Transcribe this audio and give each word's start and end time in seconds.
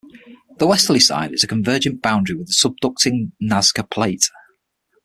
The 0.57 0.65
westerly 0.65 0.99
side 0.99 1.31
is 1.31 1.43
a 1.43 1.47
convergent 1.47 2.01
boundary 2.01 2.35
with 2.35 2.47
the 2.47 2.53
subducting 2.53 3.33
Nazca 3.39 3.87
Plate. 3.87 4.31